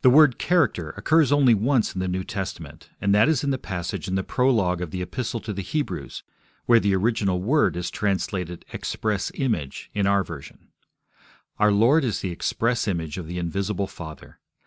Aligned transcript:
The 0.00 0.08
word 0.08 0.38
'character' 0.38 0.94
occurs 0.96 1.32
only 1.32 1.52
once 1.52 1.92
in 1.94 2.00
the 2.00 2.08
New 2.08 2.24
Testament, 2.24 2.88
and 2.98 3.14
that 3.14 3.28
is 3.28 3.44
in 3.44 3.50
the 3.50 3.58
passage 3.58 4.08
in 4.08 4.14
the 4.14 4.24
prologue 4.24 4.80
of 4.80 4.90
the 4.90 5.02
Epistle 5.02 5.38
to 5.40 5.52
the 5.52 5.60
Hebrews, 5.60 6.22
where 6.64 6.80
the 6.80 6.96
original 6.96 7.42
word 7.42 7.76
is 7.76 7.90
translated 7.90 8.64
'express 8.72 9.30
image' 9.34 9.90
in 9.92 10.06
our 10.06 10.24
version. 10.24 10.68
Our 11.58 11.72
Lord 11.72 12.04
is 12.04 12.20
the 12.20 12.30
Express 12.30 12.88
Image 12.88 13.18
of 13.18 13.26
the 13.26 13.36
Invisible 13.38 13.86
Father. 13.86 14.38